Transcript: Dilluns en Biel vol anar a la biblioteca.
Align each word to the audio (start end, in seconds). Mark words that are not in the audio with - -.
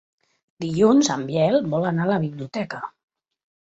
Dilluns 0.65 1.13
en 1.17 1.27
Biel 1.29 1.61
vol 1.77 1.87
anar 1.93 2.09
a 2.09 2.13
la 2.17 2.21
biblioteca. 2.27 2.85